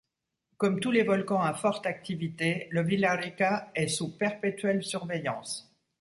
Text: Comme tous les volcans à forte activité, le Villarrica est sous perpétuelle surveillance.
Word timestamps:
Comme 0.57 0.79
tous 0.79 0.89
les 0.89 1.03
volcans 1.03 1.43
à 1.43 1.53
forte 1.53 1.85
activité, 1.85 2.65
le 2.71 2.81
Villarrica 2.81 3.69
est 3.75 3.87
sous 3.87 4.17
perpétuelle 4.17 4.81
surveillance. 4.83 5.71